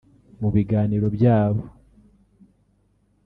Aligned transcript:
Mu 0.41 0.49
biganiro 0.55 1.07
byabo 1.15 1.63